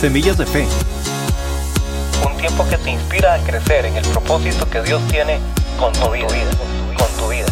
Semillas 0.00 0.38
de 0.38 0.46
Fe. 0.46 0.64
Un 2.24 2.36
tiempo 2.36 2.64
que 2.70 2.78
te 2.78 2.92
inspira 2.92 3.34
a 3.34 3.38
crecer 3.38 3.84
en 3.84 3.96
el 3.96 4.04
propósito 4.06 4.70
que 4.70 4.80
Dios 4.82 5.02
tiene 5.08 5.40
con 5.76 5.92
tu 5.92 6.12
vida. 6.12 6.28
Con 6.96 7.08
tu 7.18 7.28
vida. 7.28 7.46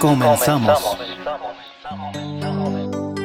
Comenzamos. 0.00 0.80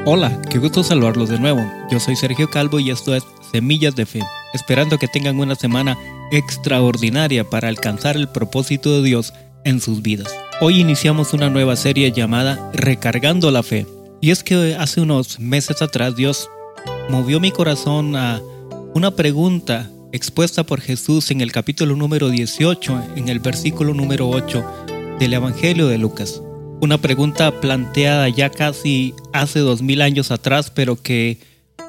Hola, 0.05 0.39
qué 0.51 0.59
gusto 0.59 0.83
saludarlos 0.83 1.29
de 1.29 1.39
nuevo. 1.39 1.65
Yo 1.89 1.99
soy 1.99 2.15
Sergio 2.15 2.47
Calvo 2.51 2.79
y 2.79 2.91
esto 2.91 3.15
es 3.15 3.25
Semillas 3.51 3.95
de 3.95 4.05
Fe, 4.05 4.21
esperando 4.53 4.99
que 4.99 5.07
tengan 5.07 5.39
una 5.39 5.55
semana 5.55 5.97
extraordinaria 6.31 7.49
para 7.49 7.67
alcanzar 7.67 8.15
el 8.15 8.29
propósito 8.29 8.95
de 8.97 9.01
Dios 9.01 9.33
en 9.63 9.81
sus 9.81 10.03
vidas. 10.03 10.31
Hoy 10.59 10.79
iniciamos 10.79 11.33
una 11.33 11.51
nueva 11.51 11.75
serie 11.75 12.11
llamada 12.11 12.71
Recargando 12.73 13.51
la 13.51 13.61
Fe. 13.61 13.85
Y 14.21 14.31
es 14.31 14.43
que 14.43 14.75
hace 14.75 15.01
unos 15.01 15.39
meses 15.39 15.83
atrás 15.83 16.15
Dios 16.15 16.49
movió 17.09 17.39
mi 17.39 17.51
corazón 17.51 18.15
a 18.15 18.41
una 18.95 19.11
pregunta 19.11 19.87
expuesta 20.11 20.63
por 20.63 20.81
Jesús 20.81 21.29
en 21.29 21.41
el 21.41 21.51
capítulo 21.51 21.95
número 21.95 22.29
18, 22.29 23.03
en 23.17 23.29
el 23.29 23.37
versículo 23.37 23.93
número 23.93 24.29
8 24.29 24.65
del 25.19 25.33
Evangelio 25.33 25.89
de 25.89 25.99
Lucas. 25.99 26.41
Una 26.81 26.97
pregunta 26.97 27.61
planteada 27.61 28.27
ya 28.27 28.49
casi 28.49 29.13
hace 29.33 29.59
dos 29.59 29.83
mil 29.83 30.01
años 30.01 30.31
atrás, 30.31 30.71
pero 30.71 30.99
que 30.99 31.37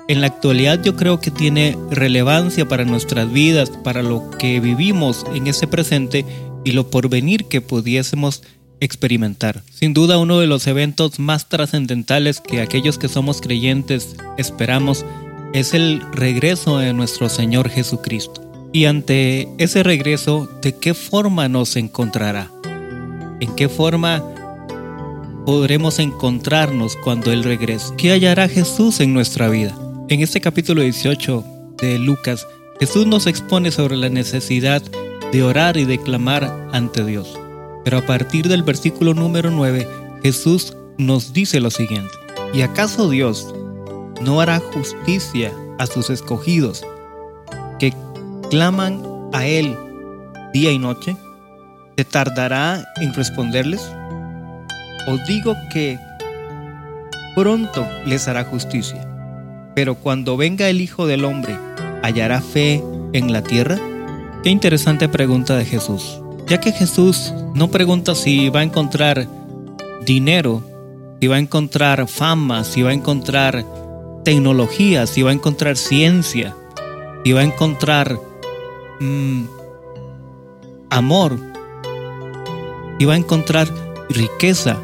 en 0.08 0.20
la 0.20 0.26
actualidad 0.26 0.82
yo 0.82 0.94
creo 0.94 1.20
que 1.20 1.30
tiene 1.30 1.74
relevancia 1.90 2.68
para 2.68 2.84
nuestras 2.84 3.32
vidas, 3.32 3.70
para 3.82 4.02
lo 4.02 4.28
que 4.32 4.60
vivimos 4.60 5.24
en 5.34 5.46
ese 5.46 5.66
presente 5.66 6.26
y 6.64 6.72
lo 6.72 6.90
porvenir 6.90 7.46
que 7.46 7.62
pudiésemos 7.62 8.42
experimentar. 8.80 9.62
Sin 9.72 9.94
duda 9.94 10.18
uno 10.18 10.40
de 10.40 10.46
los 10.46 10.66
eventos 10.66 11.18
más 11.18 11.48
trascendentales 11.48 12.40
que 12.40 12.60
aquellos 12.60 12.98
que 12.98 13.08
somos 13.08 13.40
creyentes 13.40 14.16
esperamos 14.36 15.04
es 15.52 15.74
el 15.74 16.02
regreso 16.12 16.78
de 16.78 16.92
nuestro 16.92 17.28
Señor 17.28 17.70
Jesucristo. 17.70 18.44
Y 18.72 18.84
ante 18.84 19.48
ese 19.58 19.82
regreso, 19.82 20.48
¿de 20.62 20.76
qué 20.76 20.94
forma 20.94 21.48
nos 21.48 21.76
encontrará? 21.76 22.50
¿En 23.40 23.54
qué 23.54 23.68
forma 23.68 24.22
podremos 25.46 25.98
encontrarnos 25.98 26.96
cuando 26.96 27.32
Él 27.32 27.44
regrese? 27.44 27.94
¿Qué 27.96 28.12
hallará 28.12 28.48
Jesús 28.48 29.00
en 29.00 29.14
nuestra 29.14 29.48
vida? 29.48 29.74
En 30.10 30.20
este 30.20 30.40
capítulo 30.40 30.82
18 30.82 31.44
de 31.78 31.98
Lucas, 31.98 32.46
Jesús 32.78 33.06
nos 33.06 33.26
expone 33.26 33.70
sobre 33.70 33.96
la 33.96 34.10
necesidad 34.10 34.82
de 35.32 35.42
orar 35.42 35.76
y 35.76 35.84
de 35.84 35.98
clamar 35.98 36.68
ante 36.72 37.04
Dios. 37.04 37.38
Pero 37.88 38.00
a 38.00 38.04
partir 38.04 38.48
del 38.48 38.64
versículo 38.64 39.14
número 39.14 39.50
9, 39.50 39.88
Jesús 40.22 40.76
nos 40.98 41.32
dice 41.32 41.58
lo 41.58 41.70
siguiente. 41.70 42.12
¿Y 42.52 42.60
acaso 42.60 43.08
Dios 43.08 43.54
no 44.20 44.42
hará 44.42 44.60
justicia 44.60 45.54
a 45.78 45.86
sus 45.86 46.10
escogidos 46.10 46.84
que 47.78 47.94
claman 48.50 49.02
a 49.32 49.46
Él 49.46 49.74
día 50.52 50.70
y 50.70 50.78
noche? 50.78 51.16
¿Se 51.96 52.04
tardará 52.04 52.84
en 52.96 53.14
responderles? 53.14 53.80
Os 55.06 55.26
digo 55.26 55.56
que 55.72 55.98
pronto 57.34 57.88
les 58.04 58.28
hará 58.28 58.44
justicia. 58.44 59.00
Pero 59.74 59.94
cuando 59.94 60.36
venga 60.36 60.68
el 60.68 60.82
Hijo 60.82 61.06
del 61.06 61.24
Hombre, 61.24 61.56
¿hallará 62.02 62.42
fe 62.42 62.84
en 63.14 63.32
la 63.32 63.42
tierra? 63.42 63.78
Qué 64.42 64.50
interesante 64.50 65.08
pregunta 65.08 65.56
de 65.56 65.64
Jesús. 65.64 66.20
Ya 66.48 66.58
que 66.60 66.72
Jesús 66.72 67.34
no 67.54 67.70
pregunta 67.70 68.14
si 68.14 68.48
va 68.48 68.60
a 68.60 68.62
encontrar 68.62 69.28
dinero, 70.06 70.62
si 71.20 71.26
va 71.26 71.36
a 71.36 71.40
encontrar 71.40 72.08
fama, 72.08 72.64
si 72.64 72.80
va 72.80 72.90
a 72.90 72.94
encontrar 72.94 73.66
tecnología, 74.24 75.06
si 75.06 75.22
va 75.22 75.30
a 75.30 75.34
encontrar 75.34 75.76
ciencia, 75.76 76.56
si 77.22 77.32
va 77.32 77.40
a 77.40 77.44
encontrar 77.44 78.18
mm, 78.98 79.44
amor, 80.88 81.38
si 82.98 83.04
va 83.04 83.12
a 83.12 83.18
encontrar 83.18 83.68
riqueza. 84.08 84.78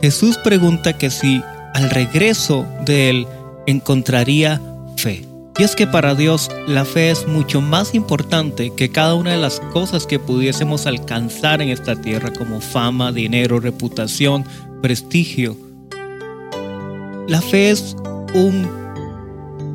Jesús 0.00 0.38
pregunta 0.38 0.96
que 0.96 1.10
si 1.10 1.42
al 1.74 1.90
regreso 1.90 2.66
de 2.86 3.10
él 3.10 3.26
encontraría 3.66 4.60
fe. 4.96 5.33
Y 5.56 5.62
es 5.62 5.76
que 5.76 5.86
para 5.86 6.16
Dios 6.16 6.50
la 6.66 6.84
fe 6.84 7.10
es 7.10 7.28
mucho 7.28 7.60
más 7.60 7.94
importante 7.94 8.72
que 8.74 8.90
cada 8.90 9.14
una 9.14 9.30
de 9.30 9.38
las 9.38 9.60
cosas 9.60 10.04
que 10.04 10.18
pudiésemos 10.18 10.86
alcanzar 10.86 11.62
en 11.62 11.68
esta 11.68 11.94
tierra 11.94 12.32
como 12.32 12.60
fama, 12.60 13.12
dinero, 13.12 13.60
reputación, 13.60 14.44
prestigio. 14.82 15.56
La 17.28 17.40
fe 17.40 17.70
es 17.70 17.96
un 18.34 18.68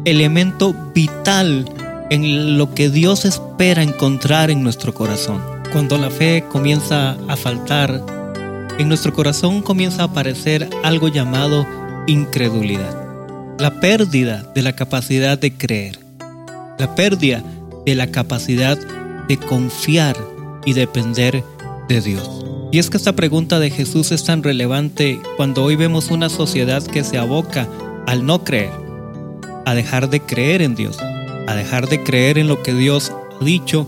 elemento 0.03 0.75
vital 0.93 1.65
en 2.09 2.57
lo 2.57 2.73
que 2.73 2.89
Dios 2.89 3.23
espera 3.23 3.81
encontrar 3.81 4.51
en 4.51 4.63
nuestro 4.63 4.93
corazón. 4.93 5.41
Cuando 5.71 5.97
la 5.97 6.09
fe 6.09 6.43
comienza 6.51 7.11
a 7.29 7.37
faltar, 7.37 8.03
en 8.77 8.87
nuestro 8.89 9.13
corazón 9.13 9.61
comienza 9.61 10.01
a 10.01 10.05
aparecer 10.05 10.69
algo 10.83 11.07
llamado 11.07 11.65
incredulidad. 12.05 12.98
La 13.59 13.81
pérdida 13.81 14.49
de 14.55 14.61
la 14.61 14.73
capacidad 14.73 15.37
de 15.37 15.53
creer. 15.53 15.99
La 16.77 16.95
pérdida 16.95 17.43
de 17.85 17.93
la 17.93 18.07
capacidad 18.07 18.77
de 19.27 19.35
confiar 19.35 20.15
y 20.63 20.71
depender 20.71 21.43
de 21.89 21.99
Dios. 21.99 22.45
Y 22.71 22.79
es 22.79 22.89
que 22.89 22.95
esta 22.95 23.17
pregunta 23.17 23.59
de 23.59 23.69
Jesús 23.69 24.13
es 24.13 24.23
tan 24.23 24.43
relevante 24.43 25.19
cuando 25.35 25.65
hoy 25.65 25.75
vemos 25.75 26.09
una 26.09 26.29
sociedad 26.29 26.81
que 26.81 27.03
se 27.03 27.17
aboca 27.17 27.67
al 28.07 28.25
no 28.25 28.45
creer, 28.45 28.71
a 29.65 29.75
dejar 29.75 30.09
de 30.09 30.21
creer 30.21 30.61
en 30.61 30.75
Dios, 30.75 30.97
a 31.45 31.53
dejar 31.53 31.89
de 31.89 32.01
creer 32.01 32.37
en 32.37 32.47
lo 32.47 32.63
que 32.63 32.73
Dios 32.73 33.11
ha 33.11 33.43
dicho, 33.43 33.85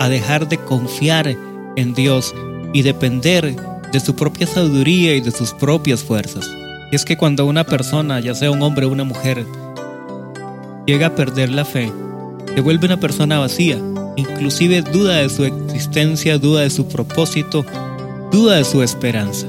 a 0.00 0.08
dejar 0.08 0.48
de 0.48 0.56
confiar 0.56 1.36
en 1.76 1.92
Dios 1.92 2.34
y 2.72 2.80
depender 2.80 3.54
de 3.92 4.00
su 4.00 4.16
propia 4.16 4.46
sabiduría 4.46 5.14
y 5.14 5.20
de 5.20 5.32
sus 5.32 5.52
propias 5.52 6.02
fuerzas. 6.02 6.48
Y 6.92 6.96
es 6.96 7.06
que 7.06 7.16
cuando 7.16 7.46
una 7.46 7.64
persona, 7.64 8.20
ya 8.20 8.34
sea 8.34 8.50
un 8.50 8.60
hombre 8.60 8.84
o 8.84 8.90
una 8.90 9.04
mujer, 9.04 9.46
llega 10.86 11.06
a 11.06 11.14
perder 11.14 11.48
la 11.48 11.64
fe, 11.64 11.90
se 12.54 12.60
vuelve 12.60 12.84
una 12.84 13.00
persona 13.00 13.38
vacía, 13.38 13.78
inclusive 14.16 14.82
duda 14.82 15.16
de 15.16 15.30
su 15.30 15.44
existencia, 15.46 16.36
duda 16.36 16.60
de 16.60 16.68
su 16.68 16.88
propósito, 16.88 17.64
duda 18.30 18.56
de 18.56 18.64
su 18.64 18.82
esperanza, 18.82 19.46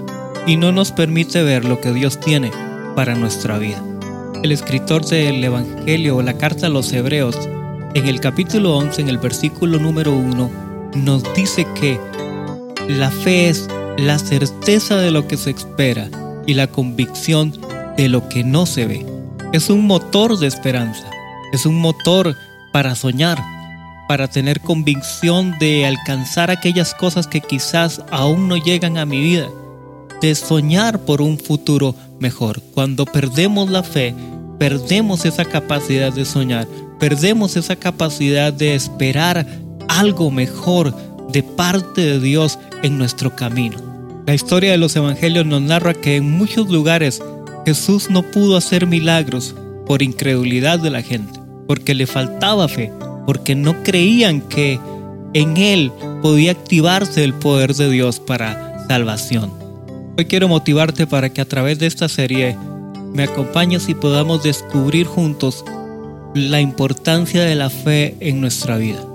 y 0.47 0.55
no 0.55 0.71
nos 0.71 0.93
permite 0.93 1.43
ver 1.43 1.65
lo 1.65 1.81
que 1.81 1.91
Dios 1.91 2.17
tiene 2.17 2.49
para 2.95 3.13
nuestra 3.13 3.57
vida. 3.57 3.83
El 4.41 4.53
escritor 4.53 5.03
del 5.05 5.43
Evangelio 5.43 6.15
o 6.15 6.21
la 6.21 6.37
carta 6.37 6.67
a 6.67 6.69
los 6.69 6.93
Hebreos, 6.93 7.37
en 7.93 8.07
el 8.07 8.21
capítulo 8.21 8.77
11, 8.77 9.01
en 9.01 9.09
el 9.09 9.17
versículo 9.17 9.79
número 9.79 10.13
1, 10.13 10.49
nos 10.95 11.23
dice 11.33 11.67
que 11.77 11.99
la 12.87 13.11
fe 13.11 13.49
es 13.49 13.67
la 13.97 14.17
certeza 14.17 14.95
de 14.95 15.11
lo 15.11 15.27
que 15.27 15.35
se 15.35 15.49
espera 15.49 16.07
y 16.45 16.53
la 16.53 16.67
convicción 16.67 17.53
de 17.97 18.09
lo 18.09 18.27
que 18.29 18.43
no 18.43 18.65
se 18.65 18.85
ve. 18.85 19.05
Es 19.53 19.69
un 19.69 19.85
motor 19.85 20.37
de 20.39 20.47
esperanza, 20.47 21.09
es 21.51 21.65
un 21.65 21.79
motor 21.79 22.35
para 22.71 22.95
soñar, 22.95 23.39
para 24.07 24.27
tener 24.27 24.59
convicción 24.61 25.57
de 25.59 25.85
alcanzar 25.85 26.51
aquellas 26.51 26.93
cosas 26.93 27.27
que 27.27 27.41
quizás 27.41 28.01
aún 28.11 28.47
no 28.47 28.57
llegan 28.57 28.97
a 28.97 29.05
mi 29.05 29.21
vida, 29.21 29.47
de 30.21 30.35
soñar 30.35 30.99
por 31.05 31.21
un 31.21 31.37
futuro 31.37 31.95
mejor. 32.19 32.61
Cuando 32.73 33.05
perdemos 33.05 33.69
la 33.69 33.83
fe, 33.83 34.15
perdemos 34.57 35.25
esa 35.25 35.45
capacidad 35.45 36.11
de 36.11 36.25
soñar, 36.25 36.67
perdemos 36.99 37.55
esa 37.55 37.75
capacidad 37.75 38.51
de 38.51 38.75
esperar 38.75 39.45
algo 39.87 40.31
mejor 40.31 40.95
de 41.31 41.43
parte 41.43 42.01
de 42.01 42.19
Dios 42.19 42.57
en 42.81 42.97
nuestro 42.97 43.35
camino. 43.35 43.92
La 44.25 44.33
historia 44.33 44.71
de 44.71 44.77
los 44.77 44.95
evangelios 44.95 45.45
nos 45.45 45.61
narra 45.61 45.93
que 45.93 46.15
en 46.15 46.31
muchos 46.31 46.69
lugares 46.69 47.21
Jesús 47.65 48.09
no 48.09 48.23
pudo 48.23 48.55
hacer 48.55 48.87
milagros 48.87 49.53
por 49.85 50.01
incredulidad 50.01 50.79
de 50.79 50.89
la 50.89 51.01
gente, 51.01 51.41
porque 51.67 51.93
le 51.93 52.07
faltaba 52.07 52.69
fe, 52.69 52.89
porque 53.25 53.53
no 53.53 53.83
creían 53.83 54.39
que 54.39 54.79
en 55.33 55.57
Él 55.57 55.91
podía 56.21 56.51
activarse 56.51 57.23
el 57.25 57.33
poder 57.33 57.73
de 57.75 57.89
Dios 57.89 58.21
para 58.21 58.85
salvación. 58.87 59.51
Hoy 60.17 60.25
quiero 60.25 60.47
motivarte 60.47 61.05
para 61.05 61.29
que 61.29 61.41
a 61.41 61.45
través 61.45 61.79
de 61.79 61.87
esta 61.87 62.07
serie 62.07 62.55
me 63.13 63.23
acompañes 63.23 63.89
y 63.89 63.93
podamos 63.93 64.41
descubrir 64.41 65.05
juntos 65.05 65.65
la 66.33 66.61
importancia 66.61 67.43
de 67.43 67.55
la 67.55 67.69
fe 67.69 68.15
en 68.21 68.39
nuestra 68.39 68.77
vida 68.77 69.05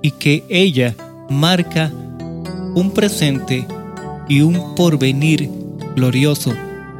y 0.00 0.12
que 0.12 0.44
ella 0.48 0.94
marca 1.28 1.92
un 2.74 2.92
presente 2.92 3.66
y 4.28 4.40
un 4.40 4.74
porvenir 4.74 5.50
glorioso 5.94 6.52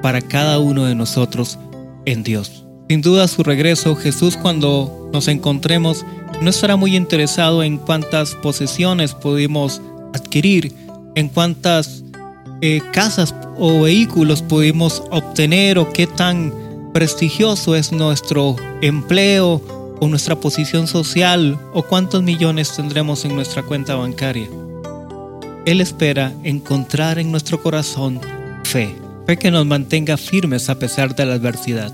para 0.02 0.20
cada 0.20 0.58
uno 0.58 0.84
de 0.84 0.94
nosotros 0.94 1.58
en 2.04 2.22
Dios. 2.22 2.64
Sin 2.88 3.02
duda 3.02 3.26
su 3.26 3.42
regreso, 3.42 3.96
Jesús 3.96 4.36
cuando 4.36 5.10
nos 5.12 5.28
encontremos 5.28 6.04
no 6.40 6.50
estará 6.50 6.76
muy 6.76 6.96
interesado 6.96 7.62
en 7.62 7.78
cuántas 7.78 8.34
posesiones 8.36 9.14
pudimos 9.14 9.80
adquirir, 10.14 10.72
en 11.14 11.28
cuántas 11.28 12.04
eh, 12.60 12.80
casas 12.92 13.34
o 13.58 13.82
vehículos 13.82 14.42
pudimos 14.42 15.02
obtener 15.10 15.78
o 15.78 15.92
qué 15.92 16.06
tan 16.06 16.52
prestigioso 16.92 17.74
es 17.74 17.92
nuestro 17.92 18.56
empleo 18.82 19.60
o 20.00 20.08
nuestra 20.08 20.38
posición 20.38 20.86
social 20.86 21.58
o 21.74 21.82
cuántos 21.82 22.22
millones 22.22 22.74
tendremos 22.74 23.24
en 23.24 23.34
nuestra 23.34 23.62
cuenta 23.62 23.94
bancaria. 23.94 24.48
Él 25.66 25.80
espera 25.80 26.32
encontrar 26.44 27.18
en 27.18 27.32
nuestro 27.32 27.60
corazón 27.60 28.20
fe, 28.62 28.94
fe 29.26 29.36
que 29.36 29.50
nos 29.50 29.66
mantenga 29.66 30.16
firmes 30.16 30.70
a 30.70 30.78
pesar 30.78 31.16
de 31.16 31.26
la 31.26 31.34
adversidad, 31.34 31.92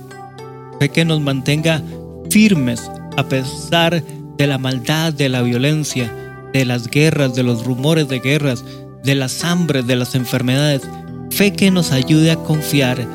fe 0.79 0.91
que 0.91 1.07
nos 1.07 1.23
mantenga 1.23 1.83
firmes 2.29 2.83
a 3.17 3.25
pesar 3.25 4.05
de 4.37 4.47
la 4.47 4.59
maldad, 4.59 5.15
de 5.15 5.31
la 5.31 5.41
violencia, 5.41 6.13
de 6.53 6.67
las 6.67 6.89
guerras, 6.89 7.35
de 7.35 7.45
los 7.45 7.65
rumores 7.65 8.09
de 8.09 8.21
guerras, 8.21 8.63
de 9.03 9.15
las 9.15 9.43
hambres, 9.43 9.87
de 9.87 9.97
las 9.97 10.15
enfermedades. 10.15 10.83
Fe 11.31 11.55
que 11.55 11.71
nos 11.71 11.93
ayude 11.93 12.31
a 12.31 12.37
confiar 12.37 13.09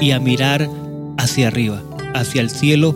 y 0.00 0.10
a 0.10 0.20
mirar 0.20 0.68
hacia 1.16 1.48
arriba, 1.48 1.82
hacia 2.14 2.42
el 2.42 2.50
cielo 2.50 2.94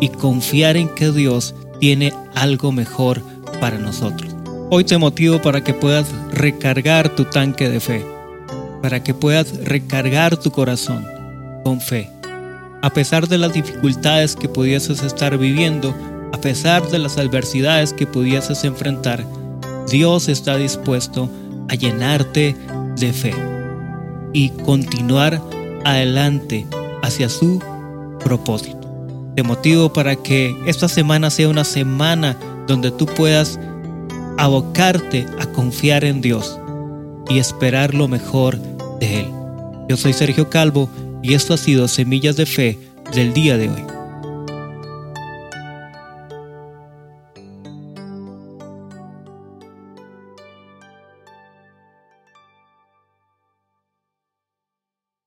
y 0.00 0.08
confiar 0.08 0.78
en 0.78 0.88
que 0.88 1.12
Dios 1.12 1.54
tiene 1.80 2.14
algo 2.34 2.72
mejor 2.72 3.22
para 3.60 3.76
nosotros. 3.76 4.29
Hoy 4.72 4.84
te 4.84 4.98
motivo 4.98 5.42
para 5.42 5.64
que 5.64 5.74
puedas 5.74 6.06
recargar 6.32 7.08
tu 7.16 7.24
tanque 7.24 7.68
de 7.68 7.80
fe, 7.80 8.06
para 8.80 9.02
que 9.02 9.12
puedas 9.14 9.64
recargar 9.64 10.36
tu 10.36 10.52
corazón 10.52 11.04
con 11.64 11.80
fe. 11.80 12.08
A 12.80 12.90
pesar 12.90 13.26
de 13.26 13.36
las 13.36 13.52
dificultades 13.52 14.36
que 14.36 14.48
pudieses 14.48 15.02
estar 15.02 15.36
viviendo, 15.38 15.92
a 16.32 16.40
pesar 16.40 16.88
de 16.88 17.00
las 17.00 17.18
adversidades 17.18 17.92
que 17.92 18.06
pudieses 18.06 18.62
enfrentar, 18.62 19.26
Dios 19.90 20.28
está 20.28 20.56
dispuesto 20.56 21.28
a 21.68 21.74
llenarte 21.74 22.54
de 22.94 23.12
fe 23.12 23.34
y 24.32 24.50
continuar 24.50 25.42
adelante 25.84 26.64
hacia 27.02 27.28
su 27.28 27.60
propósito. 28.22 28.88
Te 29.34 29.42
motivo 29.42 29.92
para 29.92 30.14
que 30.14 30.56
esta 30.66 30.88
semana 30.88 31.28
sea 31.30 31.48
una 31.48 31.64
semana 31.64 32.36
donde 32.68 32.92
tú 32.92 33.06
puedas 33.06 33.58
abocarte 34.40 35.26
a 35.38 35.44
confiar 35.52 36.02
en 36.02 36.22
Dios 36.22 36.58
y 37.28 37.38
esperar 37.38 37.92
lo 37.92 38.08
mejor 38.08 38.58
de 38.98 39.20
Él. 39.20 39.26
Yo 39.86 39.98
soy 39.98 40.14
Sergio 40.14 40.48
Calvo 40.48 40.88
y 41.22 41.34
esto 41.34 41.52
ha 41.52 41.58
sido 41.58 41.88
Semillas 41.88 42.36
de 42.36 42.46
Fe 42.46 42.78
del 43.12 43.34
día 43.34 43.58
de 43.58 43.68
hoy. 43.68 43.89